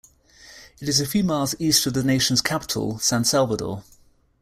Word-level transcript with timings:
It 0.81 0.89
is 0.89 0.99
a 0.99 1.05
few 1.05 1.23
miles 1.23 1.53
east 1.59 1.85
of 1.85 1.93
the 1.93 2.03
nation's 2.03 2.41
capital, 2.41 2.97
San 2.97 3.23
Salvador. 3.23 3.83